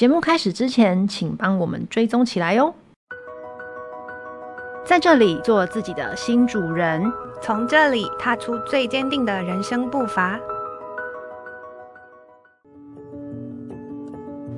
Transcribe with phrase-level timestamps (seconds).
[0.00, 2.74] 节目开始之前，请帮我们追踪起来哟。
[4.82, 10.40] 在这里做自己的新主人，从这里踏出最坚定的人生步伐。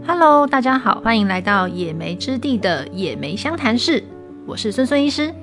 [0.06, 4.04] Hello，大家好，欢迎来到野莓之地的野莓相谈室，
[4.46, 5.34] 我是孙孙医师。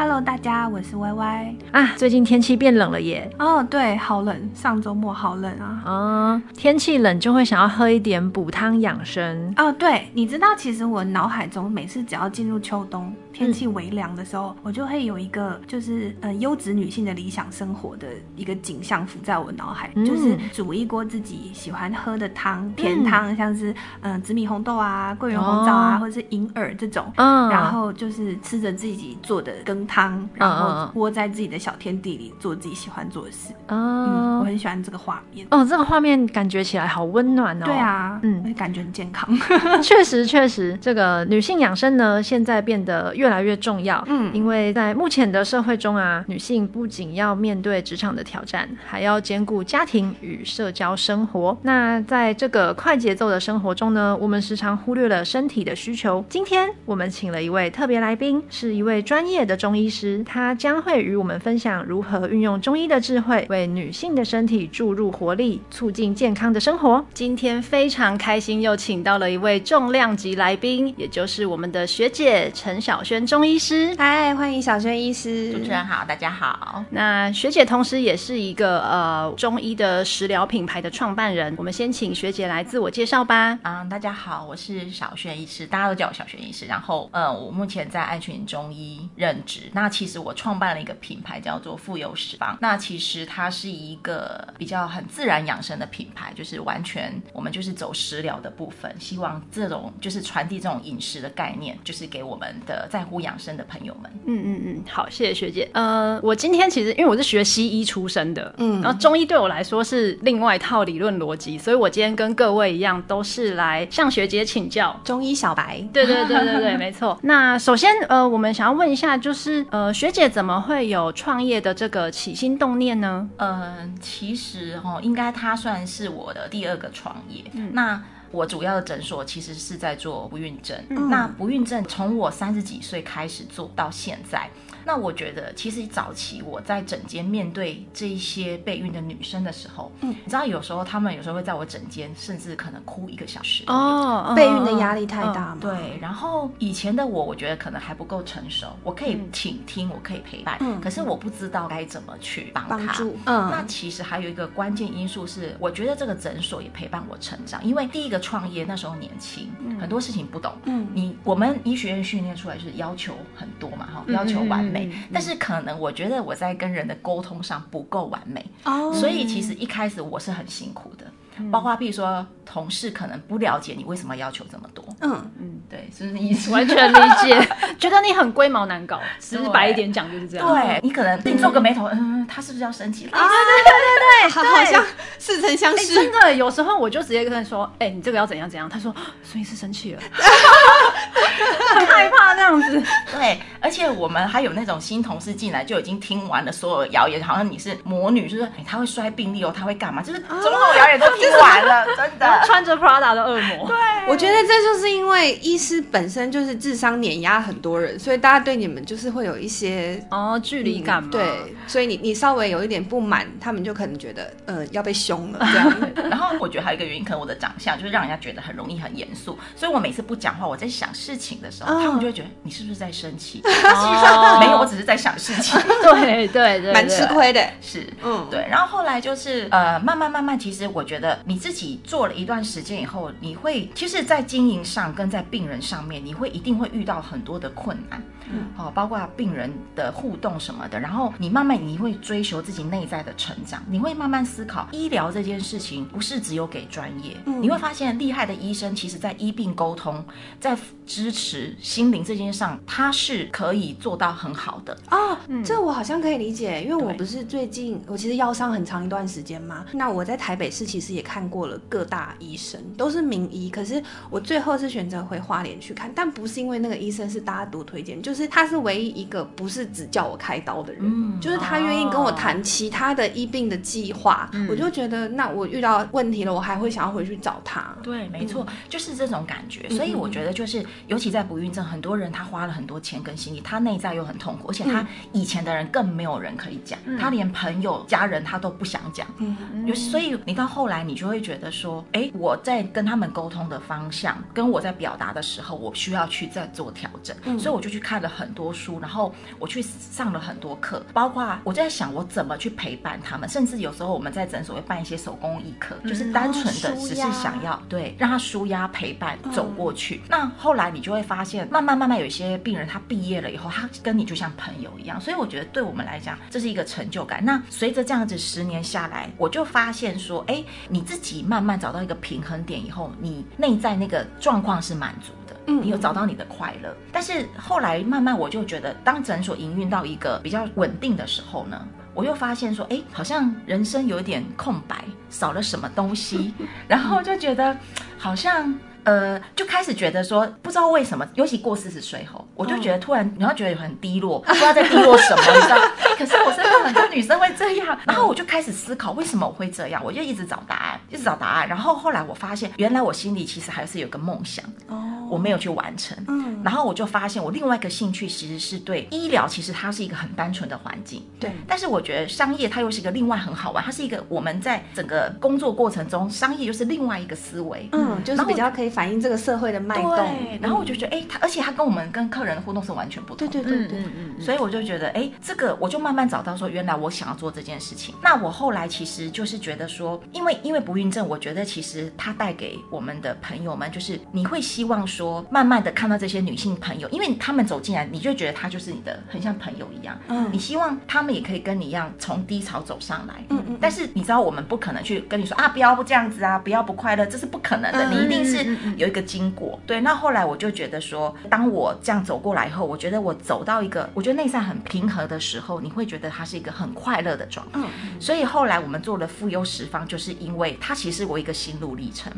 [0.00, 1.92] Hello，大家，我是歪歪啊。
[1.96, 3.28] 最近天气变冷了耶。
[3.36, 5.82] 哦，对，好冷，上周末好冷啊。
[5.84, 9.52] 嗯，天气冷就会想要喝一点补汤养生。
[9.56, 18.06] 哦，对，你知道，其实我脑海中每次只要进入秋冬，天气微凉的时候，嗯、我就会有一个就是呃优质女性的理想生活的
[18.36, 29.78] 一个景象浮在我脑海，嗯、就是煮一锅自己喜欢喝的汤，甜汤，嗯、像是嗯、呃、紫米红豆啊、桂圆红枣啊，哦、或者是银耳这种，嗯，然后就是吃着自己做的羹。
[29.88, 33.54] 汤，然后窝在自己的小天地里做自己喜欢做的事。
[33.68, 35.46] 嗯，嗯，我很喜欢这个画面。
[35.50, 37.64] 哦，这个画面感觉起来好温暖哦。
[37.64, 39.28] 对啊，嗯，感觉很健康。
[39.80, 44.04] 确实，确实，这个女性养生呢，现在变得越来越重要。
[44.06, 51.56] 嗯，因为在目前的社会中啊，女性不仅要面对职场的挑战，还要兼顾家庭与社交生活。
[51.62, 56.22] 那在这个快节奏的生活中呢，我们时常忽略了身体的需求。
[56.28, 59.78] 今天我们请了一位特别来宾，是一位专业的中医。
[59.78, 67.06] 医师，他将会与我们分享如何运用中医的智慧，为女性的身体注入活力，促进健康的生活。
[67.14, 73.94] 今天非常开心，又请到了一位重量级来宾，也就是我们的学姐陈小萱中医师。
[73.96, 75.50] 嗨，欢迎小轩医师。
[75.50, 76.84] 主持人好，大家好。
[76.90, 81.54] 那学姐同时也是一个呃中医的食疗品牌的创办人。
[81.56, 83.58] 我们先请学姐来自我介绍吧。
[83.62, 86.66] 嗯，大家好，我是小轩医师，大家都叫我小轩医师。
[86.66, 89.70] 然后，呃，我目前在爱群中医任职。
[89.72, 92.58] 那其实我创办了一个品牌，叫做富有食坊。
[92.60, 104.10] 那其实它是一个比较很自然养生的品牌，就是完全我们就是走食疗的部分，希望这种就是传递这种饮食的概念，就是给我们的在乎养生的朋友们。
[104.26, 105.68] 嗯嗯嗯，好，谢谢学姐。
[105.72, 115.86] 呃，我今天其实因为我是学西医出身的，嗯，然后中医对我来说是另外一套理论逻辑，所以我今天跟各位一样，都是来向学姐请教中医小白。
[115.92, 117.18] 对对对对对，没错。
[117.24, 119.92] 那首先，呃，我们想要问一下，就是呃。
[119.98, 123.28] 学姐怎么会有创业的这个起心动念呢？
[123.36, 127.42] 嗯，其实哦，应该它算是我的第二个创业。
[127.54, 128.00] 嗯，那
[128.30, 130.76] 我主要的诊所其实是在做不孕症。
[130.90, 134.48] 嗯，那不孕症从我三十几岁开始做到现在。
[134.88, 145.58] 那我觉得，其实早期我在诊间面对这一些备孕的女生的时候，嗯，你知道有时候她们有时候会在我诊间，甚至可能哭一个小时哦，备孕的压力太大嘛。
[145.60, 152.96] 对，然后以前的我，我觉得可能还不够成熟，我可以倾听，我可以陪伴，嗯，可是我不知道该怎么去帮她。
[153.26, 164.77] 嗯，那其实还有一个关键因素是，我觉得这个诊所也陪伴我成长，因为第一个创业那时候年轻，很多事情不懂，嗯，你我们医学院训练出来就是要求很多嘛，哈，要求完美。
[165.12, 168.94] 但是可能我觉得我在跟人的沟通上不够完美，oh.
[168.94, 171.06] 所以其实一开始我是很辛苦的。
[171.50, 176.50] 包括比如说同事可能不了解你为什么要求这么多，嗯嗯，对，是不是意思？
[176.50, 180.46] 完全理解， 觉得你很龟毛难搞，直白一点讲就是这样。
[180.48, 183.18] 对，你可能你皱个眉头，嗯，他是不是要生气了？
[183.18, 184.84] 啊，对对对对对，好像
[185.18, 185.94] 似曾相识。
[185.94, 188.68] 真的，有时候我就直接跟他说，哎，你这个要怎样怎样？
[188.68, 190.02] 他说，所以是生气了，
[191.74, 192.82] 很害怕这样子。
[193.12, 200.02] 对，而且我们还有那种新同事进来就已经听完了所有谣言，好像你是魔女，就是哎他会摔病历哦，他会干嘛？
[200.02, 201.27] 就是种种谣言都听。
[201.40, 203.68] 完了， 真的穿着 Prada 的恶魔。
[203.68, 211.08] 对，我觉得这就是因为医师本身就是智商碾压很多人，所以大家对你们就是会有一些哦距离感嘛。
[211.10, 215.72] 对，所以你你稍微有一点不满，他们就可能觉得呃要被凶了这样。
[216.10, 223.42] 然后我觉得还有一个原因，可能我的长相就是让人家觉得很容易很严肃，所以我每次不讲话，我在想事情的时候，他们就会 觉得你是不是在生气？
[223.44, 225.60] 实际上没有，我只是在想事情。
[225.82, 227.40] 对对对，蛮吃亏的。
[227.60, 228.46] 是，嗯，对。
[228.50, 231.17] 然后后来就是呃慢慢慢慢，其实我觉得。
[231.24, 240.78] 你自己做了一段时间以后，你会其实，在经营上跟在病人上面，你会一定会遇到很多的困难，嗯，好，包括病人的互动什么的。
[240.78, 250.04] 然后你慢慢你会追求自己内在的成长，你会慢慢思考，医疗这件事情不是只有给专业，嗯，你会发现厉害的医生，其实在医病沟通，
[250.40, 250.56] 在
[250.88, 255.16] 支持心灵这件事上，他是可以做到很好的哦。
[255.26, 259.66] 嗯，这我好像可以理解，因为我不是最近我其实腰伤很长一段时间嘛。
[259.72, 277.76] 那我在台北市其实也看过了各大医生，都是名医，可是我最后是选择回花莲去看，但不是因为那个医生是大家都推荐，就是他是唯一一个不是只叫我开刀的人，嗯、就是他愿意跟我谈其他的医病的计划，嗯、我就觉得那我遇到问题了，我还会想要回去找他。
[277.82, 279.68] 对，没错，嗯、就是这种感觉。
[279.70, 289.06] 所以我觉得就是，尤其在不孕症，很多人他花了很多钱跟心力，他内在又很痛苦，而且他以前的人更没有人可以讲，嗯、他连朋友、家人他都不想讲。
[289.18, 297.16] 嗯，有所以你到后来你就会觉得说，哎，我在跟他们沟通的方向，跟我在表达的时候，我需要去再做调整。
[297.24, 309.96] 嗯，所以我就去看了很多书，然后我去上了很多课，包括我在想我怎么去陪伴他们，甚至有时候我们在诊所会办一些手工艺课，嗯、就是单纯的只是想要对让他舒压陪伴走过去。
[309.96, 317.24] 嗯、那后来你就会发现，慢慢慢慢有一些病人他毕业了以后，他跟你就像朋友一样，所以我觉得对我们来讲这是一个成就感。
[317.24, 326.74] 那随着这样子十年下来，我就发现说，哎，你自己慢慢找到一个平衡点以后，你内在那个状况是满足的，嗯，你有找到你的快乐。
[326.92, 336.32] 但是后来慢慢我就觉得，当诊所营运到一个比较稳定的时候呢，我又发现说，哎，好像人生有点空白，少了什么东西，
[336.68, 337.56] 然后就觉得
[337.98, 338.52] 好像。
[338.88, 345.56] 呃，就开始觉得说，不知道为什么，尤其过四十岁后，我就觉得突然，然后觉得很低落， 不知道在低落什么，你知道？
[345.98, 349.82] 可是我身边很多女生会这样，然后我就开始思考，为什么我会这样？
[349.84, 351.46] 我就一直找答案，一直找答案。
[351.46, 355.96] 然后后来我发现，原来我心里其实还是有个梦想，哦，我没有去完成。
[356.08, 361.32] 嗯，然后我就发现，我另外一个兴趣其实是对医疗，其实它是一个很单纯的环境，对。
[361.46, 368.68] 但是我觉得商业它又是一个另外很好玩，它是一个我们在整个工作过程中，商业又是另外一个思维，嗯，就是比较可以。
[368.68, 377.94] 反映这个社会的脉动，对，然后我就觉得，哎，它而且它跟我们跟客人的互动是完全不同的，对对对对，嗯嗯，所以我就觉得，哎，这个我就慢慢找到说，原来我想要做这件事情。
[378.02, 384.97] 那我后来其实就是觉得说，因为因为不孕症，我觉得其实它带给我们的朋友们，就是你会希望说，
[385.30, 398.56] 慢慢的看到这些女性朋友，因为他们走进来，你就觉得她就是你的很像朋友一样，嗯，你希望他们也可以跟你一样从低潮走上来，嗯嗯，但是你知道我们不可能去跟你说啊，不要不这样子啊，不要不快乐，这是不可能的，你一定是。
[398.76, 407.60] 有一个经过，对，那后来我就觉得说，当我这样走过来以后，我觉得我走到一个我觉得内在很平和的时候，你会觉得它是一个很快乐的状态。
[407.60, 412.12] 嗯，所以后来我们做了妇优十方，就是因为它其实是我一个心路历程。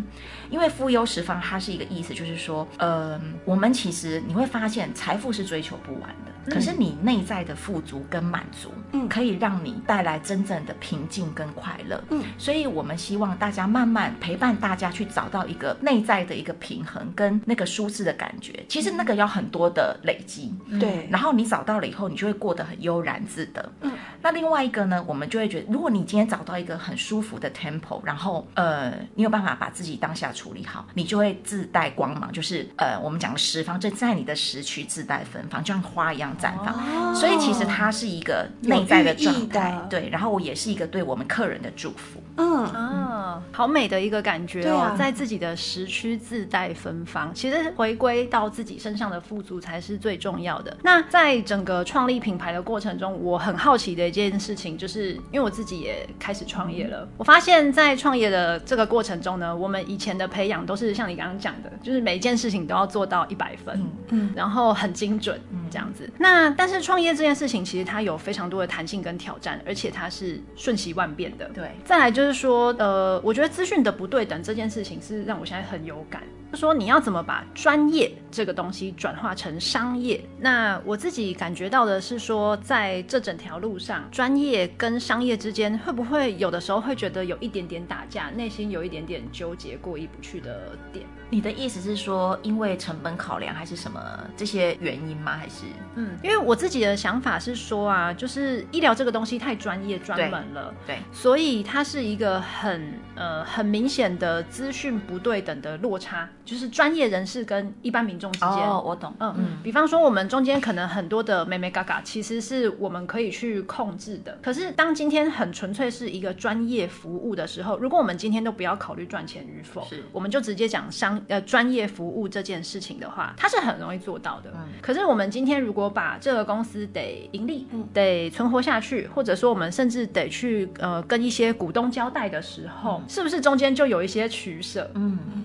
[0.50, 12.02] 因为妇优十方它是一个意思，就是说，呃，我们其实你会发现财富是追求不完的，可是你内在的富足跟满足，嗯，可以让你带来真正的平静跟快乐。
[12.10, 16.40] 嗯，所以我们希望大家慢慢陪伴大家去找到一个内在的。
[16.40, 21.06] 一个平衡跟那个舒适的感觉，其实那个要很多的累积，对。
[21.10, 23.70] 然后你找到了以后，你就会过得很悠然自得。
[23.82, 23.92] 嗯。
[24.22, 36.74] 那另外一个呢，我们就会觉得，如果你今天找到一个很舒服的 tempo，然后呃，你有办法把自己当下处理好，你就会自带光芒，就是呃，我们讲的十方，就在你的时区自带芬芳，就像花一样绽放。
[36.74, 37.14] 哦。
[37.14, 40.08] 所以其实它是一个内在的状态，对。
[40.10, 42.22] 然后我也是一个对我们客人的祝福。
[42.36, 46.10] 嗯啊，好美的一个感觉哦，在自己的时区。
[46.20, 50.76] 自带芬芳，其实回归到自己身上的富足才是最重要的。
[50.82, 57.08] 那在整个创立品牌的过程中，我很好奇的一件事情，就是因为我自己也开始创业了。
[57.16, 66.08] 我发现，在创业的这个过程中呢，我们以前的培养都是像你刚刚讲的，就是每一件事情都要做到一百分，嗯，然后很精准，嗯，这样子。
[66.22, 71.48] 那但是创业这件事情，其实它有非常多的弹性跟挑战，而且它是瞬息万变的。
[71.54, 76.22] 对，再来就是说，呃，我觉得资讯的不对等这件事情是让我现在很有感。
[76.50, 80.20] 就说你要怎么把专业这个东西转化成商业？
[80.38, 91.06] 那我自己感觉到的是说，在这整条路上，专业跟商业之间会不会有的时候会觉得有一点点打架，内心有一点点纠结，过意不去的点？
[91.32, 94.00] 你的意思是说，因为成本考量，还是什么
[94.36, 95.36] 这些原因吗？
[95.36, 106.28] 还是嗯，因为我自己的想法是说啊，就是医疗这个东西太专业专门了，对，对，所以它是一个很呃很明显的资讯不对等的落差。
[106.50, 114.36] 就是专业人士跟一般民众之间，哦，我懂，嗯嗯，比方说我们中间可能很多的美眉嘎嘎，其实是我们可以去控制的。
[114.42, 124.50] 可是当今天很纯粹是一个专业服务的时候，如果我们今天都不要考虑赚钱与否，是，我们就直接讲商呃专业服务这件事情的话，它是很容易做到的。
[124.56, 134.90] 嗯，可是我们今天如果把这个公司得盈利，嗯，得存活下去，或者说我们甚至得去呃跟一些股东交代的时候，嗯，是不是中间就有一些取舍？
[134.96, 135.44] 嗯嗯。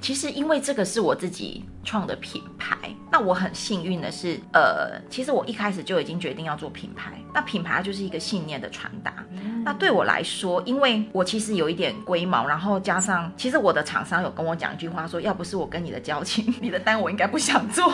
[0.00, 2.76] 其实因为这个是我自己创的品牌，
[3.10, 7.12] 那我很幸运的是，呃，其实我一开始就已经决定要做品牌。
[7.34, 9.12] 那品牌就是一个信念的传达。
[9.30, 17.86] 嗯、那对我来说，因为我其实有一点龟毛，然后加上，其实我的厂商有跟我讲一句话说，要不是我跟你的交情，你的单我应该不想做。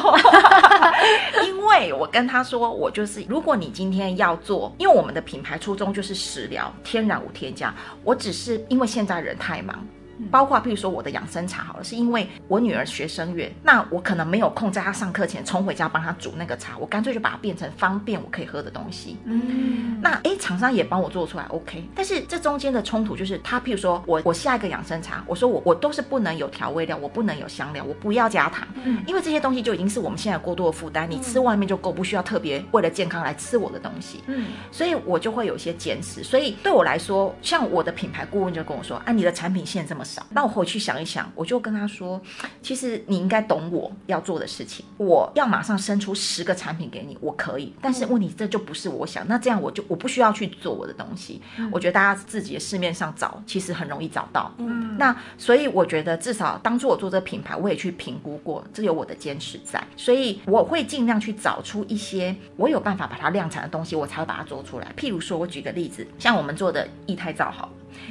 [1.45, 9.85] 因为我跟他说，我就是，如果你今天要做，因为我们的品牌初衷就是食疗，天然无添加，我只是因为现在人太忙。
[10.31, 19.17] 包括譬如说我的养生茶好了，是因为我女儿学声乐，那我可能没有空在她上课前冲回家帮她煮那个茶，我干脆就把它变成方便我可以喝的东西。
[19.25, 21.85] 嗯，那诶，厂商也帮我做出来，OK。
[21.95, 36.23] 但是这中间的冲突就是，他譬如说我我下一个养生茶，我说我我都是不能有调味料，我不能有香料，我不要加糖，嗯，因为这些东西就已经是我们现在过多的负担，你吃外面就够，不需要特别为了健康来吃我的东西，嗯，所以我就会有一些坚持。
[36.23, 40.25] 所以对我来说，像我的品牌顾问就跟我说，啊，你的产品线这么少。
[40.31, 42.21] 那我回去想一想，我就跟他说，
[42.63, 44.85] 其实你应该懂我要做的事情。
[44.97, 47.73] 我要马上生出十个产品给你，我可以。
[47.81, 51.41] 但是问题这就不是我想，那这样我就我不需要去做我的东西。
[51.73, 54.53] 我觉得大家自己的市面上找，其实很容易找到。
[54.59, 59.83] 嗯，那所以我觉得至少当初我做这个品牌，我也去评估过，这有我的坚持在。
[59.97, 64.93] 所以我会尽量去找出一些我有办法把它量产的东西，我才会把它做出来。
[64.97, 67.71] 譬如说，我举个例子，像我们做的液态皂好。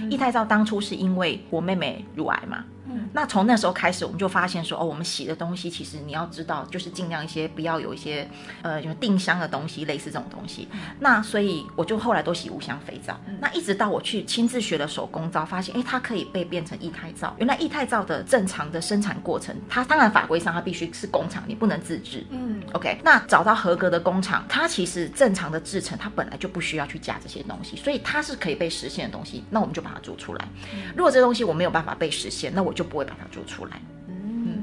[0.09, 2.63] 液态皂当初是因为我妹妹乳癌嘛。
[2.85, 8.27] 嗯，那从那时候开始，我们就发现说，哦，我们洗的东西其实你要知道，就是尽量一些不要有一些，
[8.61, 10.67] 呃，就是定香的东西，类似这种东西。
[10.99, 13.19] 那所以我就后来都洗无香肥皂。
[13.39, 17.33] 那一直到我去亲自学了手工皂，发现，哎，它可以被变成液态皂。
[17.37, 22.25] 原来液态皂的正常的生产过程，它当然法规上它必须是工厂，你不能自制。
[22.29, 22.99] 嗯，OK。
[23.03, 29.43] 那找到合格的工厂，它其实正常的制成，它本来就不需要去加这些东西，所以它是可以被实现的东西。
[29.49, 30.47] 那我们就把它做出来。
[30.95, 33.79] 如果这东西我没有办法被实现，那我就不会把它做出来。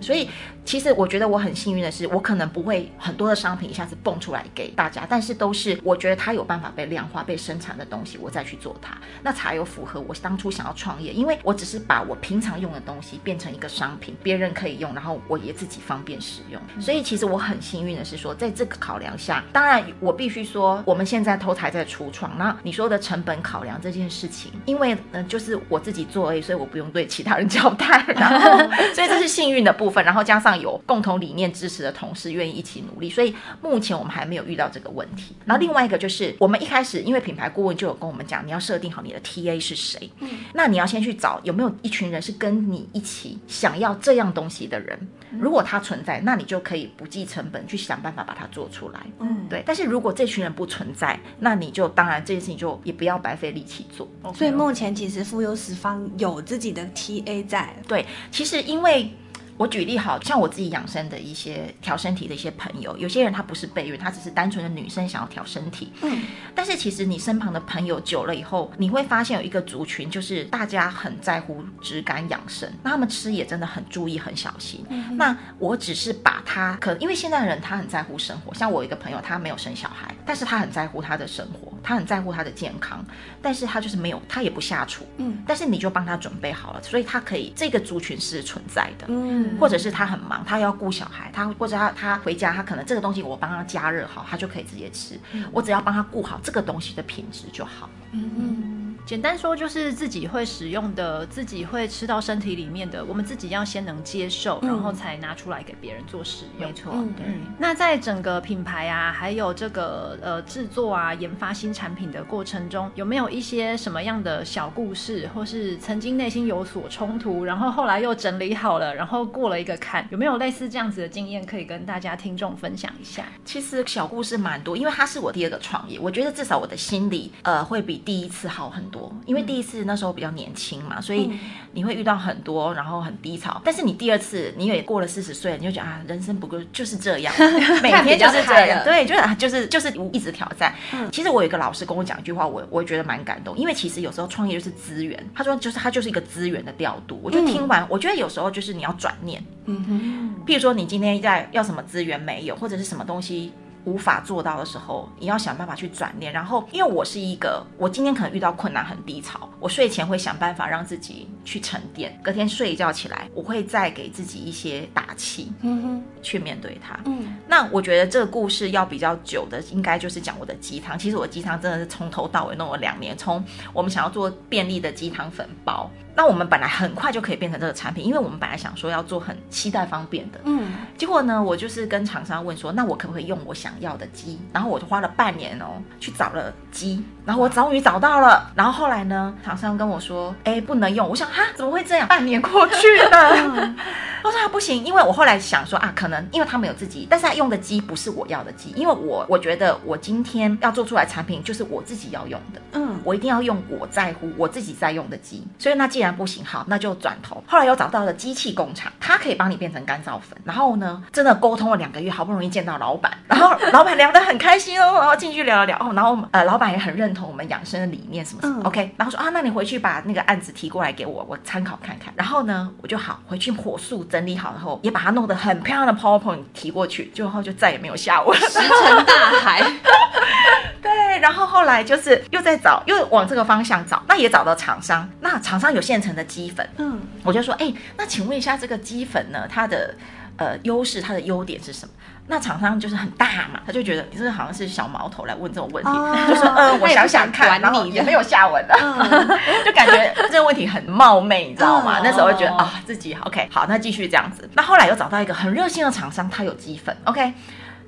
[0.00, 0.28] 所以，
[0.64, 11.12] 其实我觉得我很幸运的是，我可能不会很多的商品一下子蹦出来给大家，但是都是我觉得它有办法被量化、被生产的东西，我再去做它，那才有符合我当初想要创业。
[11.12, 16.60] 因为我只是把我平常用的东西变成一个商品，别人可以用，然后我也自己方便使用。
[16.80, 22.36] 所以，其实我很幸运的是说，在这个考量下，当然我必须说，我们现在都还在初创。
[22.38, 28.58] 那你说的成本考量这件事情，因为嗯，就是我自己做而已，所以我不用对其他人交代，然后
[28.94, 29.89] 所以这是幸运的部分。
[29.96, 35.34] 然后加上有共同理念支持的同事愿意一起努力，所以目前我们还没有遇到这个问题。
[35.44, 44.98] 然后另外一个就是，我们一开始因为品牌顾问就有跟我们讲，你要设定好你的 TA 是谁，嗯，那你要先去找有没有一群人是跟你一起想要这样东西的人，
[45.38, 49.62] 如果他存在，那你就可以不计成本去想办法把它做出来，嗯，对。
[49.64, 54.08] 但是如果这群人不存在，那你就当然这件事情就也不要白费力气做。
[54.34, 59.10] 所以目前其实富优十方有自己的 TA 在，对，其实因为。
[59.60, 65.92] 我举例好，像我自己养生的一些调身体的一些朋友，有些人她不是备孕，她只是单纯的女生想要调身体。
[66.00, 66.22] 嗯，
[66.54, 74.82] 但是其实你身旁的朋友久了以后，你会发现有一个族群，就是大家很在乎质感养生，那他们吃也真的很注意、很小心。
[74.88, 83.04] 嗯，那我只是把他，可因为现在的人他很在乎生活，像我一个朋友，他没有生小孩，但是他很在乎他的生活，他很在乎他的健康，
[83.42, 85.04] 但是他就是没有，他也不下厨。
[85.16, 89.06] 嗯，但是你就帮他准备好了，所以他可以这个族群是存在的。
[89.08, 89.58] 嗯。
[89.58, 95.18] 或者是他很忙，他要顾小孩，他或者他他回家，他可能这个东西我帮他加热好，他就可以直接吃。
[95.32, 97.90] 嗯、我只要帮他顾好这个东西的品质就好。
[98.12, 98.79] 嗯嗯。
[99.06, 106.68] 简单说就是自己会使用的，自己会吃到身体里面的，我们自己要先能接受，然后才拿出来给别人做使用。
[106.68, 107.26] 没错，嗯，对。
[107.58, 123.24] 那在整个品牌啊，还有这个呃制作啊、研发新产品的过程中，有没有一些什么样的小故事，或是曾经内心有所冲突，然后后来又整理好了，然后过了一个坎，有没有类似这样子的经验可以跟大家听众分享一下？
[123.44, 129.12] 其实小故事蛮多，因为它是我第二个创业，我觉得至少我的心理呃会比第一次好很多。
[129.26, 131.30] 因为第一次那时候比较年轻嘛，所以
[131.72, 133.60] 你会遇到很多，然后很低潮。
[133.64, 137.32] 但是你第二次，你也过了四十岁，你就觉得啊，人生不过就是这样，
[137.82, 140.74] 每天就是这样，对，就是就是就是一直挑战。
[141.10, 147.20] 其实我有一个老师跟我讲一句话，我我觉得蛮感动，因为其实有时候创业就是资源，他说就是他就是一个资源的调度。
[147.22, 153.52] 我就听完，我觉得有时候就是你要转念，嗯哼，譬如说你今天在要什么资源没有，或者是什么东西。
[153.84, 156.32] 无法做到的时候，你要想办法去转念。
[156.32, 162.18] 然后，因为我是一个，我今天可能遇到困难很低潮，我睡前会想办法让自己去沉淀。
[162.22, 166.98] 隔天睡一觉起来，我会再给自己一些打气，嗯哼，去面对它。
[167.06, 170.98] 嗯，那我觉得这个故事要比较久的，应该就是讲我的鸡汤。
[170.98, 175.90] 其实我的鸡汤真的是从头到尾弄了两年，从我们想要做便利的鸡汤粉包。
[176.20, 184.38] 那我们本来很快就可以变成这个产品，因为我们本来想说要做很期待方便的，嗯，结果呢，我就是跟厂商问说，那我可不可以用我想要的机？
[184.52, 188.52] 然后我就花了半年哦，去找了机，然后我终于找到了。
[188.54, 191.08] 然后后来呢，厂商跟我说，哎，不能用。
[191.08, 192.06] 我想哈，怎么会这样？
[192.06, 193.74] 半年过去了。
[194.22, 207.42] 我说他不行，因为我后来想说啊，可能因为他没有自己，但是他用的机不是我要的机，因为我我觉得我今天要做出来产品就是我自己要用的，嗯，我一定要用我在乎我自己在用的机，所以那既然不行，好，那就转头。
[207.46, 222.12] 后来又找到了机器工厂，它可以帮你变成干燥粉，然后呢，真的沟通了两个月，好不容易见到老板，然后老板聊得很开心哦，然后进去聊了聊哦，然后呃，老板也很认同我们养生的理念什么什么、嗯、，OK，然后说啊，那你回去把那个案子提过来给我，我参考看看。
[222.16, 229.62] 然后呢，我就好回去火速整理好，然后也把它弄得很漂亮的 PowerPoint 提过去，最后就再也没有下文，石沉大海。
[230.82, 239.92] 对，然后后来就是又在找，又往这个方向找，那也找到厂商，那厂商有现成的鸡粉，嗯，我就说，哎，那请问一下这个鸡粉呢，它的
[240.36, 241.92] 呃优势，它的优点是什么？
[242.28, 249.28] 那厂商就是很大嘛，他就觉得你这个好像是小毛头来问这种问题，哦、 就说嗯、呃，我想想看，然后也没有下文了，嗯、
[249.66, 251.98] 就感觉这个问题很冒昧，你知道吗？
[251.98, 254.48] 嗯、那时候会觉得啊、哦，自己 OK，好，那继续这样子。
[254.54, 257.32] 那后来又找到一个很热心的厂商，他有鸡粉，OK。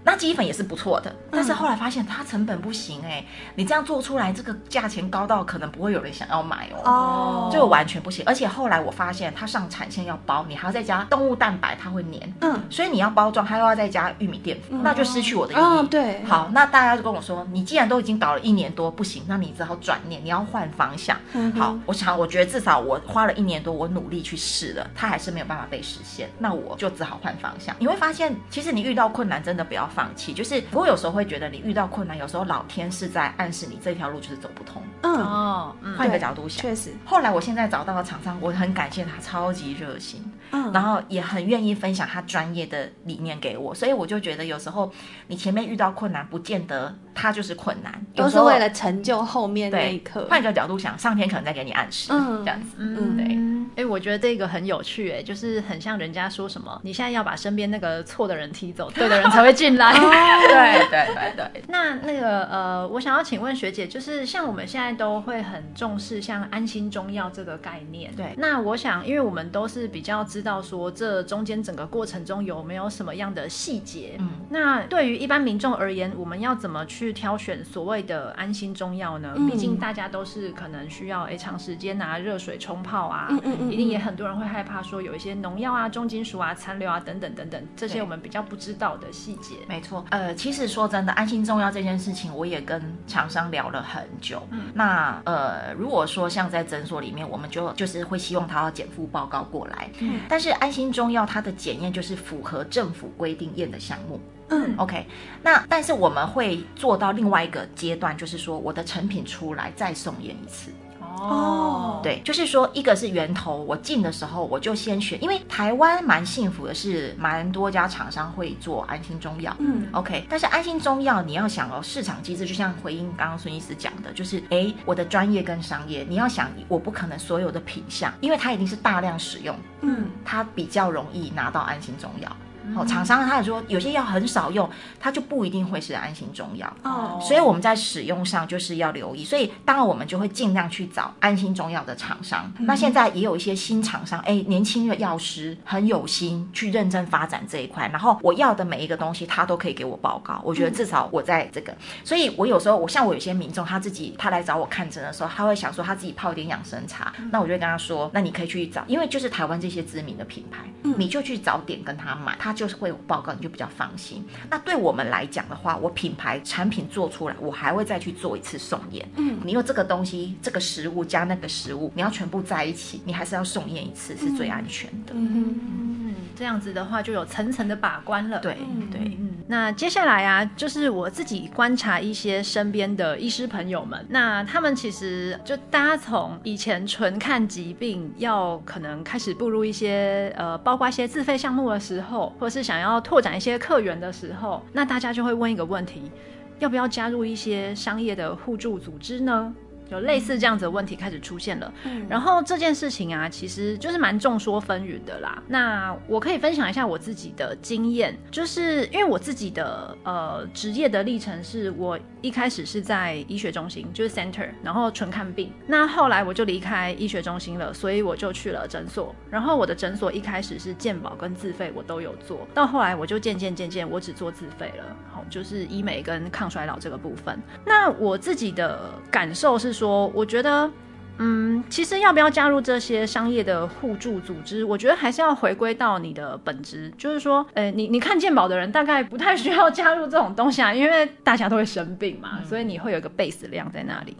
[0.05, 8.25] 那鸡粉也是不错的，但是后来发现它成本不行哎、欸，你这样做出来，这个价钱高到可能不会有人想要买哦，哦，就完全不行。
[8.27, 15.61] 而且后来我发现它上产线要包，你还要再加动物蛋白，它会黏，嗯，所以你要包装，它又要再加玉米淀粉，那就失去我的意义。
[15.61, 21.17] 哦、对，好，那大家就跟我说，你既然都已经搞了一年多不行，那你只好转念，你要换方向。
[21.33, 27.75] 嗯、好，我想我觉得至少我花了一年多，我努力去试了，它还是没有办法被实现，那我就只好换方向。
[27.79, 34.83] 你会发现，其实你遇到困难真的不要放弃，就是不过有时候会觉得你遇到困难，有时候老天是在暗示你这条路就是走不通。
[35.03, 36.91] 嗯哦，换一个角度想，确实。
[37.05, 44.91] 后来我现在找到了厂商，我很感谢他，超级热心，嗯，然后也很愿意分享他专业的理念给我，所以我就觉得有时候
[45.27, 50.27] 你前面遇到困难，不见得他就是困难，都是为了成就后面那一刻。
[50.31, 53.52] 换一个角度想，上天可能在给你暗示，嗯，这样子，嗯，对。
[53.77, 59.93] 哎，我觉得这个很有趣，哎，就是很像人家说什么，你现在要把身边那个错的人踢走，对的人才会进来。
[59.93, 61.63] 对对对对。
[61.69, 68.35] 那那个呃，我想要请问学姐，就是像我们现在都会很重视像安心中药这个概念，对。
[68.37, 74.31] 那我想，因为我们都是比较知道说这中间整个过程中有没有什么样的细节，嗯。
[74.51, 79.35] 那对于一般民众而言，我们要怎么去挑选所谓的安心中药呢？
[79.51, 83.62] 毕竟大家都是可能需要哎长时间拿热水冲泡啊，嗯嗯。
[83.71, 89.57] 一定也很多人会害怕说有一些农药啊、重金属啊、残留啊等等等等，这些我们比较不知道的细节。
[89.69, 94.43] 没错，呃，其实说真的，安心中药这件事情，我也跟厂商聊了很久。
[94.51, 99.91] 嗯，那呃，如果说像在诊所里面，我们就就是会希望他要检附报告过来。
[100.01, 104.21] 嗯，但是安心中药它的检验就是符合政府规定验的项目。
[104.49, 105.07] 嗯，OK，
[105.43, 110.71] 那但是我们会做到另外一个阶段，就是说我的成品出来再送验一次。
[111.19, 132.31] 哦，对，就是说，一个是源头，我进的时候我就先选，因为台湾蛮幸福的是，蛮多家厂商会做安心中药，嗯，OK，但是安心中药你要想哦，市场机制就像回应刚刚孙医师讲的，就是哎，我的专业跟商业，你要想，我不可能所有的品项，因为它一定是大量使用，嗯，它比较容易拿到安心中药。
[132.77, 134.69] 哦，厂商他也说有些药很少用，
[135.01, 137.19] 它就不一定会是安心中药哦。
[137.21, 139.25] 所以我们在使用上就是要留意。
[139.25, 142.51] 所以当然我们就会尽量去找安心中药的厂商。
[142.59, 147.89] 嗯、那现在也有一些新厂商，哎，年轻的药师很有心去认真发展这一块。
[147.89, 150.41] 然后我要的每一个东西，他都可以给我报告。
[150.45, 157.13] 我觉得至少我在这个，嗯、所以我有时候我像我有些民众他自己他来找我看诊的时候，他会想说他自己泡一点养生茶。
[157.19, 162.63] 嗯、那我就会跟他说，那你可以去找，因为就是台湾这些知名的品牌，嗯、你就去找点跟他买，他就。
[162.63, 164.25] 就是会有报告，你就比较放心。
[164.49, 169.05] 那对我们来讲的话，我品牌产品做出来，我还会再去做一次送验。
[169.17, 175.13] 嗯，你用这个东西，这个食物加那个食物，你要全部在一起，你还是要送验一次，是最安全的。
[175.13, 178.39] 嗯嗯，这样子的话就有层层的把关了。
[178.39, 178.57] 对
[178.93, 179.19] 对。
[179.53, 196.11] 那接下来啊，就是我自己观察一些身边的医师朋友们，那他们其实就大家从以前纯看疾病，要可能开始步入一些呃，包括一些自费项目的时候，或者是想要拓展一些客源的时候，那大家就会问一个问题：
[196.59, 199.55] 要不要加入一些商业的互助组织呢？
[199.93, 201.73] 就类似这样子的问题开始出现了。
[201.85, 205.43] 嗯，然后这件事情啊，其实就是蛮众说纷纭的啦。
[205.47, 215.53] 那我可以分享一下我自己的经验，就是因为我自己的呃职业的历程是，我一开始是在医学中心，就是 center，然后纯看病。
[215.67, 219.15] 那后来我就离开医学中心了，所以我就去了诊所。
[219.31, 224.97] 然后我的诊所一开始是健保跟自费我都有做，到后来我就渐渐渐渐我只做自费了。
[225.33, 227.41] 好，就是医美跟抗衰老这个部分。
[227.65, 228.79] 那我自己的
[229.11, 230.71] 感受是说，我觉得。
[231.19, 244.17] 嗯，其实要不要加入这些商业的互助组织，我觉得还是要回归到你的本质，就是说，呃，你你看健保的人大概不太需要加入这种东西啊，因为大家都会生病嘛，所以你会有一个 base 量在那里。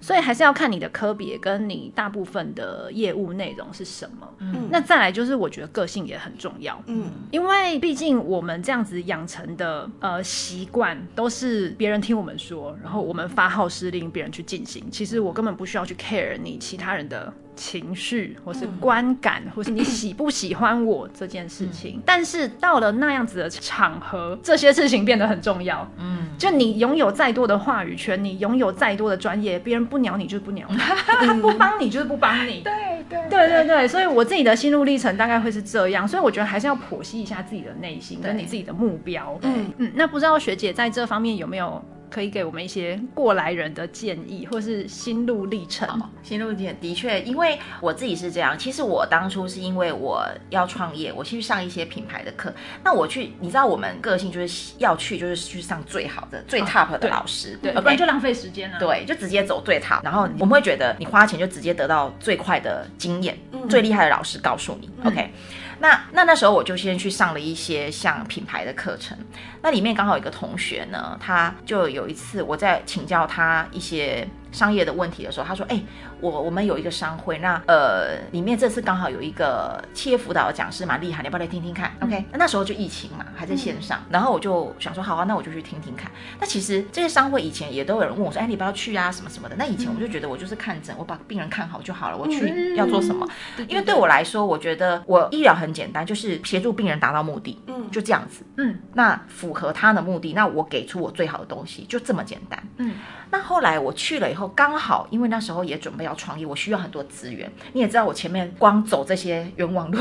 [0.00, 4.28] 所以还是要看你的科别跟你大部分的业务内容是什么。
[4.38, 6.82] 嗯，那再来就是我觉得个性也很重要。
[6.86, 14.90] 嗯，因为毕竟我们这样子养成的呃习惯都是别人听我们说，然后我们发号施令，别人去进行。
[14.90, 17.32] 其实我根本不需要去 care 你其他人的。
[17.60, 25.86] 情绪，或是观感，或是你喜不喜欢我这件事情，嗯、但是到了那样子的场合，这些事情变得很重要。
[25.98, 32.62] 嗯，就你拥有再多的话语权，你拥有再多的专业，别人不鸟你就是不鸟你，他 不帮你就是不帮你。
[32.64, 32.72] 对
[33.10, 39.38] 对对对对，所以我自己的心路历程大概会是这样，所以我觉得还是要剖析一下自己的内心跟你自己的目标。
[39.42, 41.84] 嗯嗯，那不知道学姐在这方面有没有？
[42.10, 45.88] 可以给我们一些过来人的建议，或是心路历程。
[46.22, 48.58] 心路历程的确，因为我自己是这样。
[48.58, 52.52] 其实我当初是因为我要创业，我去上一些品牌的课。
[52.82, 58.78] 那我去，你知道我们个性就是要去，就是去上最好的、最 top 的老师，对，不然就浪费时间了。
[58.78, 64.90] 对，就直接走最 top，然后我们会觉得你花钱就直接得到最快的经验，嗯、最厉害的老师告诉你。
[65.04, 65.30] OK。
[65.80, 69.16] 那那那时候我就先去上了一些像品牌的课程，
[69.62, 75.84] 那里面刚好有一个同学呢，他就有一次我在请教他一些商业的问题的时候，他说：“哎、欸，
[76.20, 86.10] 我我们有一个商会，那呃里面这次刚好有一个企业辅导的讲师蛮厉害，你要不要来听听看？”OK，那那时候就疫情嘛，还在线上，然后我就想说：“好啊，那我就去听听看。”
[86.40, 93.28] 那其实这些商会以前也都有人问我说：“哎、欸，你不要去啊，什么什么的。”那以前我就觉得我就是看诊，我把病人看好就好了，我去要做什么？
[93.68, 102.94] 因为对我来说，我觉得我医疗很简单，就是协助病人达到目的，嗯，就这样子，嗯，那符合他的目的，那我给出我最好的东西，就这么简单，嗯。
[103.32, 107.50] 那后来我去了以后，刚好因为那时候也准备要创业，我需要很多资源。
[107.72, 109.98] 你也知道，我前面光走这些冤枉路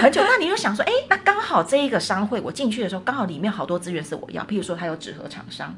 [0.00, 0.22] 很久。
[0.22, 4.42] 那你就想说，哎，那刚好这一个商会，我进去的时候，刚好里面好多资源是我要。
[4.44, 5.74] 譬如说，他有纸盒厂商，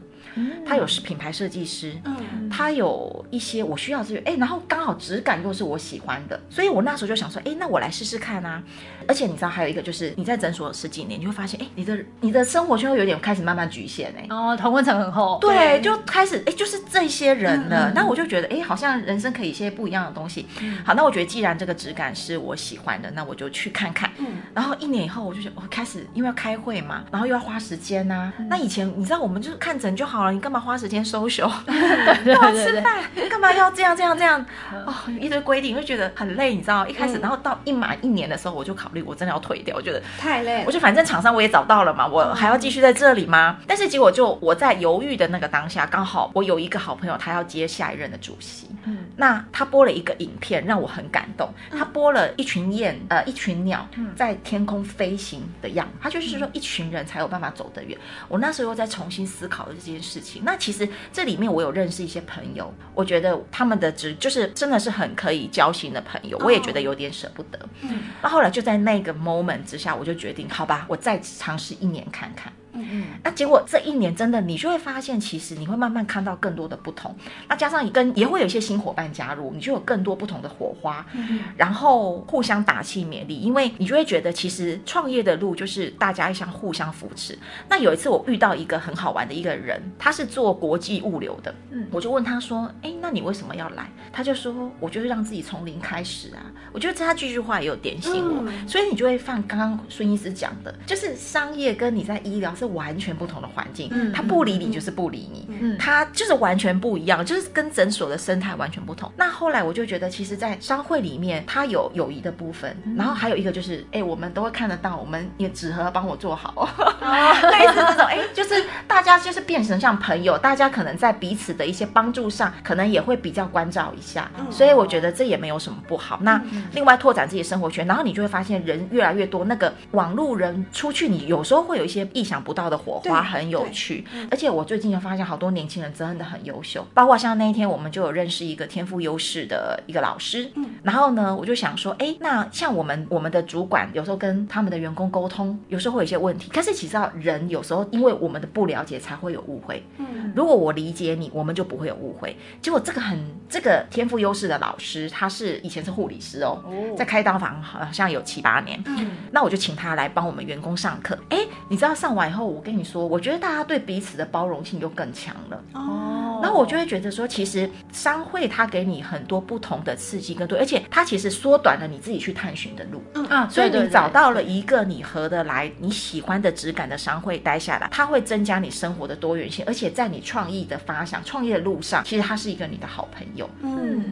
[0.67, 4.23] 他有是品牌设计师，嗯他有一些我需要资源。
[4.25, 8.63] 哎，然后刚好质感又是我喜欢的，所以我那时候就想说，哎，那我来试试看啊。
[9.09, 16.43] 而且你知道，还有一个就是你在诊所十几年，你会发现，哎，你的你的生活圈会有点开始慢慢局限，哎，哦，同温层很厚，对，就开始。
[16.47, 20.47] 哎，就是这些人了，那、我就觉得，哎，好像人生可以一些不一样的东西。
[20.61, 24.11] 嗯、好，那我觉得既然这个质感是我喜欢的，那我就去看看。
[24.19, 31.51] 嗯，然后一年以后，我就觉得，我开始因为要开会嘛，然后又要花时间呐、那以前你知道，我们就是看诊就好了，你干嘛花时间 social？
[31.67, 33.03] 干嘛吃饭？
[33.29, 34.45] 干嘛要这样这样这样？
[34.87, 36.87] 哦，一堆规定，会觉得很累，你知道？
[36.87, 39.77] 一开始，然后到一满一年的时候，我就考虑，我真的要退掉。
[39.77, 40.65] 我觉得太累了。
[40.67, 43.57] 我就反正厂商我也找到了嘛，我还要继续在这里吗？
[43.61, 46.31] 嗯、但是结果就我在犹豫的那个当下，刚好。
[46.35, 48.69] 我有一个好朋友，他要接下一任的主席。
[48.87, 51.53] 嗯，那他播了一个影片，让我很感动。
[51.71, 55.93] 他播了一群雁，呃，一群鸟在天空飞行的样子。
[56.01, 57.99] 他就是说，一群人才有办法走得远。
[58.29, 60.43] 我那时候又在重新思考这件事情。
[60.45, 66.39] 那其实这里面我有认识一些朋友，我觉得他们的职就是真的是很可以交心的朋友。
[66.39, 67.59] 我也觉得有点舍不得。
[67.83, 72.53] 嗯，那后来就在那个 moment 之下，我就决定，好吧，我再尝试一年看看。
[72.77, 77.15] 嗯嗯，那结果这一年真的，你就会发现，其实你会慢慢看到更多的不同。
[77.49, 83.41] 那加上你跟也会有一些新伙伴加入，你就有更多不同的火花，嗯、然后互相打气勉励。
[83.41, 87.37] 因为你就会觉得，其实创业的路就是大家相互相扶持。
[87.69, 93.91] 那有一次我遇到一个很好玩的一个人，他是做国际物流的，嗯，我就问他说，哎，那你为什么要来？
[94.13, 96.45] 他就说，我就是让自己从零开始啊。
[96.73, 102.66] 我觉得他这句话也有点醒我，嗯、所以你就会放刚刚孙医师讲的，就是商业跟你在医疗是。
[102.67, 109.11] 完全不同的环境，嗯，他不理你就是不理你，嗯，他就是完全不一样，就是跟诊所的生态完全不同。
[109.17, 116.69] 那后来我就觉得，其实，在商会里面，他有友谊的部分，然后还有一个就是，哎，我们都会看得到，我们也纸盒帮我做好，
[117.51, 126.19] 类似这种，哎，就是大家就是变成像朋友，大家可能在彼此的一些帮助上，可能也会比较关照一下，所以我觉得这也没有什么不好。
[126.23, 126.41] 那
[126.73, 134.05] 另外拓展自己生活圈，然后你就会发现人越来越多，那个网路人出去，你有时候会有一些意想不到的火花，很有趣。
[134.31, 140.51] 而且我最近就发现好多年轻人真的很优秀，包括像那一天我们就有认识一个天赋优势的一个老师。
[140.55, 146.51] 嗯，然后呢，我就想说，哎，那像我们我们的主管有时候跟他们的员工沟通，有时候会有一些问题。
[146.51, 149.85] 可是其实人有时候因为我们的不了解才会有误会。
[149.99, 152.37] 嗯，如果我理解你，我们就不会有误会。
[152.63, 156.63] 结果这个很这个天赋优势的老师，他是以前是护理师哦，
[156.97, 158.83] 在开刀房好像有七八年。
[158.87, 161.19] 嗯，那我就请他来帮我们员工上课。
[161.31, 161.39] 哎，
[161.69, 165.63] 你知道上完以后，我跟你说，我觉得大家对彼此的包容性就更强了。
[165.75, 173.03] 哦，然后我就会觉得说，其实商会它给你很多不同的刺激跟多，而且它其实缩短了你自己去探寻的路。
[173.15, 183.49] 嗯啊，所以你找到了一个你合得来、你喜欢的质感的商会待下来，它会增加你生活的多元性，而且在你创意的发想、创业的路上，其实它是一个你的好朋友。
[183.63, 184.05] 嗯。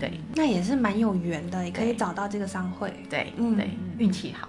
[0.00, 2.92] 对，那也是蛮有缘的，也可以找到这个商会。
[3.10, 3.68] 对，嗯，对，
[3.98, 4.48] 运气好。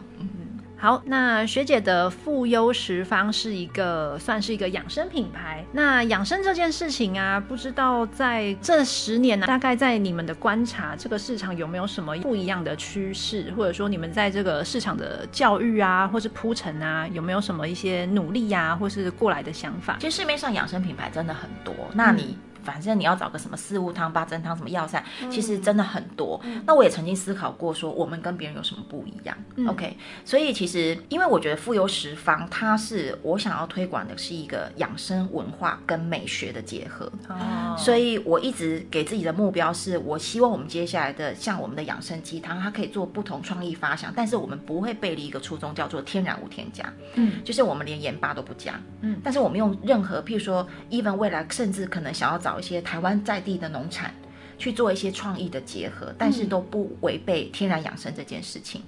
[0.80, 5.64] 嗯，好，那学姐的富优食方是一个算是一个养生品牌。
[5.72, 19.98] 那养生这件事情啊，不知道在这十年呢、啊，大概在你们的观察，这个市场有没有什么不一样的趋势，或者说你们在这个市场的教育啊，或是铺陈啊，有没有什么一些努力呀、啊，或是过来的想法？
[20.00, 22.24] 其实市面上养生品牌真的很多，那你。
[22.24, 26.40] 嗯反正你要找个什么四物汤、八珍汤、什么药膳，其实真的很多。
[26.44, 29.96] 嗯、那我也曾经思考过，说我们跟别人有什么不一样、嗯、？OK，
[30.26, 37.10] 所以其实因为我觉得富优食方，它是我想要推广的是一个养生文化跟美学的结合。
[37.30, 46.84] 哦，所以我一直给自己的目标是，我希望我们接下来的像我们的养生鸡汤，它可以做不同创意发想，但是我们不会背离一个初衷，叫做天然无添加。
[47.16, 48.80] 嗯，就是我们连盐巴都不加。
[49.02, 52.49] 嗯，但是我们用任何，譬如说，even 未来甚至可能想要找。
[52.50, 54.12] 找一些台湾在地的农产
[54.58, 58.82] 去做一些创意的结合，但是都不违背天然养生这件事情，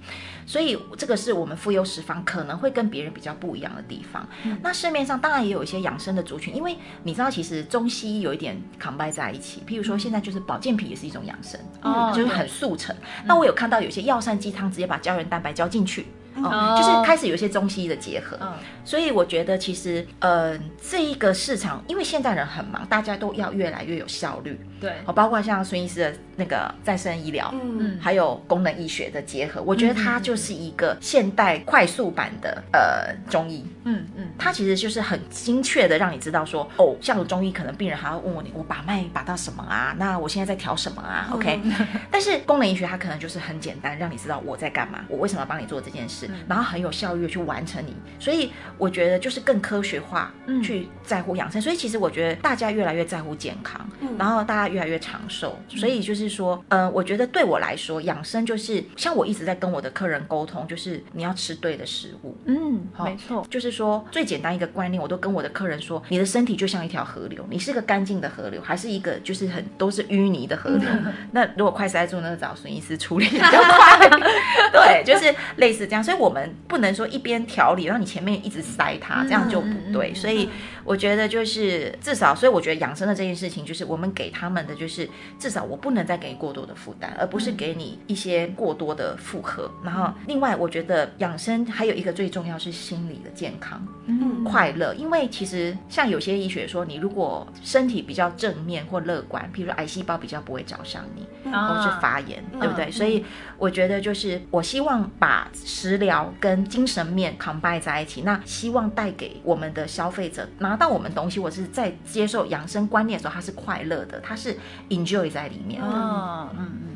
[0.44, 4.28] 所以这个是我们妇幼食坊可能会跟别人比较不一样的地方。
[4.44, 12.94] 嗯、那市面上当然也有一些养生的族群，因为你知道其实中西医有一点 combine 在一起，譬如说现在就是保健品也是一种养生，哦、就是很速成。
[12.96, 16.04] 对那我有看到有些药膳鸡汤直接把胶原蛋白浇进去。
[16.36, 18.52] 哦，就是开始有一些中西医的结合，嗯，
[18.84, 39.94] 所以我觉得其实，呃，这一个市场，因为现在人很忙，大家都要越来越有效率，对，包括像孙医师的那个再生医疗，嗯，还有功能医学的结合，我觉得它就是一个现代快速版的呃中医，嗯嗯，它其实就是很精确的让你知道说，哦，像有中医可能病人还要问我你，我把脉把到什么啊？
[39.96, 41.60] 那我现在在调什么啊？OK，
[42.10, 46.28] 但是功能医学它可能就是很简单，让你知道我在干嘛，我为什么要帮你做这件事。
[46.48, 51.62] 然后很有效率的去完成你，所以我觉得就是更科学化，去在乎养生。
[51.62, 53.86] 所以其实我觉得大家越来越在乎健康，
[54.18, 55.58] 然后大家越来越长寿。
[55.68, 62.34] 所以就是说，嗯、呃，我觉得对我来说，养生就是像我一直在跟我的客人沟通，就是你要吃对的食物。
[62.46, 70.88] 嗯，好，没错，就是说最简单一个观念，我都跟我的客人说，你的身体就像一条河流，你是个干净的河流，还是一个就是很都是淤泥的河流？
[71.32, 74.08] 那如果快塞住，那就找孙医师处理比较快。
[74.72, 76.02] 对，就是类似这样。
[76.02, 76.16] 所以。
[76.22, 80.14] 我们不能说一边调理，让你前面一直塞它，这样就不对。
[80.14, 80.48] 所以
[80.84, 89.70] 我觉得就是至少，所以我觉得养生的这件事情，就是我们给他们的就是至少我不能再给你过多的负担，而不是给你一些过多的负荷。
[89.84, 94.94] 然后另外，我觉得养生还有一个最重要是心理的健康，嗯，快乐。
[94.94, 102.90] 因为其实像有些医学说，你如果身体比较正面或乐观，譬如说癌细胞比较不会找上你，或是发炎，对不对？
[102.90, 103.24] 所以
[103.58, 106.32] 我觉得就是我希望把食疗。
[106.40, 114.51] 跟精神面 combine 在一起，那希望带给我们的消费者拿到我们东西，我是在接受养生观念的时候，他是快乐的，他是
[114.88, 115.88] enjoy 在里面的。
[115.88, 116.88] 哦，嗯嗯。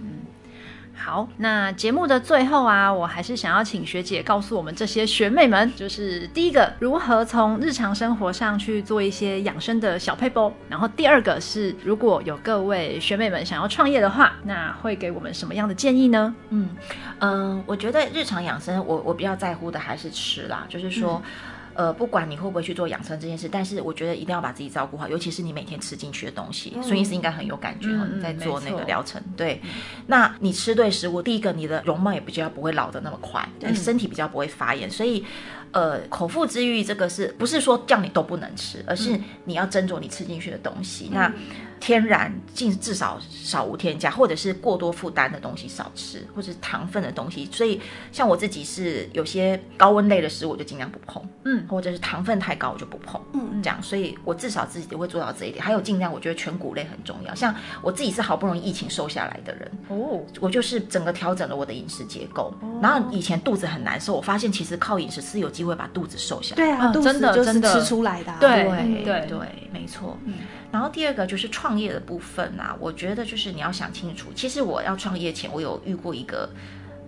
[0.99, 16.35] 好，那节目的最后啊，我还是想要请学姐告诉我们这些学妹们，就是第一个，如何从日常生活上去做一些养生的小配包，然后第二个是，如果有各位学妹们想要创业的话，那会给我们什么样的建议呢？
[16.49, 16.71] 嗯
[17.21, 21.23] 嗯，我觉得日常养生，我我比较在乎的还是吃啦，就是说。
[21.23, 21.31] 嗯
[21.77, 26.77] 呃，不管你会不会去做养生这件事，但是我觉得一定要把自己照顾好，尤其是你每天吃进去的东西。
[26.83, 29.21] 孙医师应该很有感觉，嗯、在做那个疗程。
[29.27, 29.71] 嗯、对，嗯、
[30.07, 34.91] 那你吃对食物，第一个你的容貌也比较不会老的那么快，你身体比较不会发炎。
[34.91, 35.23] 所以，
[35.73, 41.11] 呃，口腹之欲这个是不是说叫你都不能吃，而是你要斟酌你吃进去的东西。
[41.13, 41.33] 嗯、那
[41.81, 47.49] 天然尽至少少无添加，或者是过多负担的东西少吃，或者是糖分的东西。
[47.53, 53.83] 所以像我自己是有些高温类的食物，我就尽量不碰，嗯，或者是糖分太高，我就不碰，嗯，这样。
[53.83, 55.65] 所以我至少自己都会做到这一点。
[55.65, 57.35] 还有尽量，我觉得全谷类很重要。
[57.35, 62.53] 像我自己是好不容易疫情瘦下来的人，哦，我就是整个调整了我的饮食结构。
[62.61, 66.57] 哦、然后以前肚子很难受，我发现其实靠饮食是有机会把肚子瘦下来。
[66.57, 68.39] 对啊，真的真的吃出来的、啊。
[68.41, 69.39] 对对对，对，
[69.73, 70.17] 没错。
[70.25, 70.35] 嗯。
[70.73, 74.29] 然后第二个就是创创业的部分啊，我觉得就是你要想清楚。
[74.37, 76.49] 其实我要创业前，我有遇过一个。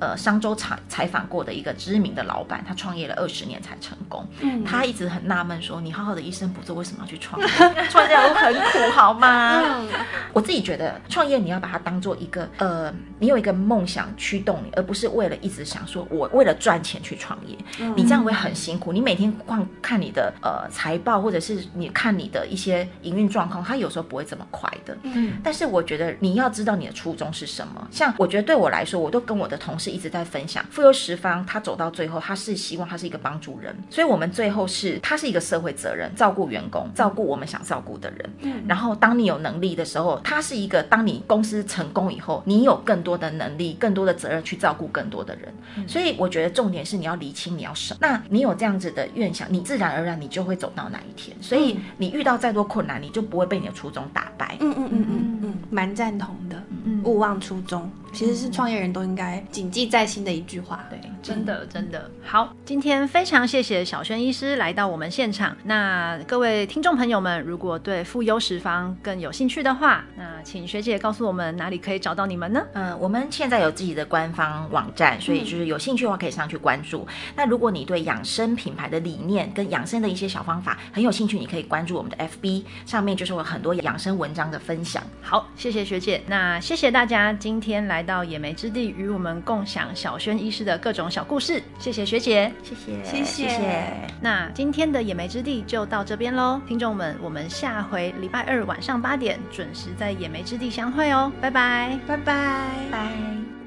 [0.00, 4.24] 呃，商周采采访过的一个知名的老板，他创业了二十年才成功。
[4.40, 7.46] 嗯，他一直很纳闷说：“你好好的医生不做，为什么要去创业？
[7.90, 9.88] 创业很苦，好吗？”嗯，
[10.32, 17.58] 我自己觉得，创业你要把它当做一个呃，你有一个梦想驱动你，而不是为了一直想说我为了赚钱去创业。
[17.80, 18.92] 嗯，你这样会很辛苦。
[18.92, 24.96] 你每天看看你的呃财报，或者是你看你的一些营运状况，它有时候不会这么快的。
[25.02, 27.88] 嗯，但是我觉得你要知道你的初衷是什么。
[27.90, 29.87] 像我觉得对我来说，我都跟我的同事。
[29.90, 38.30] 一直在分享富有十方，他走到最后，他是希望他是一个帮助人，所以我们最后是他是一个社会责任，照顾员工，照顾我们想照顾的人。
[38.40, 45.52] 嗯，然后当你有能力的时候，他是一个当你公司成功以后，你有更多的能力、更多的责任去照顾更多的人。
[45.76, 47.98] 嗯，所以我觉得重点是你要厘清你要什么。
[48.00, 51.36] 那你有这样子的愿想，你自然而然你就会走到哪一天。
[51.40, 54.56] 所以你遇到再多困难，你就不会被你的初衷打败。
[54.60, 56.62] 嗯嗯嗯嗯嗯，蛮赞同的。
[56.84, 60.84] 嗯，勿忘初衷，其实是创业人都应该谨记在心的一句话。
[60.90, 62.54] 对，真的真的好。
[62.64, 65.56] 今天非常谢谢小轩医师来到我们现场。
[65.64, 72.62] 那各位听众朋友们，如果对妇优十方更有兴趣的话，那请学姐告诉我们哪里可以找到你们呢？
[72.72, 77.06] 嗯，我们现在有自己的官方网站，所以就是有兴趣的话可以上去关注。
[77.08, 85.02] 嗯、那如果你对养生品牌的理念跟养生的一些小方法很有兴趣，你可以关注我们的 FB，上面就是有很多养生文章的分享。
[85.22, 86.22] 好，谢谢学姐。
[86.26, 91.60] 那谢谢大家今天来到野莓之地，与我们共享小轩医师的各种小故事。
[91.80, 93.92] 谢谢学姐，谢谢，谢谢，谢谢。
[94.20, 103.57] 那今天的野莓之地就到这边喽，听众们，我们下回礼拜二晚上八点准时在野莓之地相会哦，拜拜，拜拜，拜。